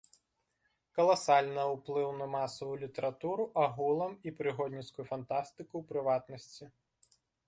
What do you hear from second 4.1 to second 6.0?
і прыгодніцкую фантастыку ў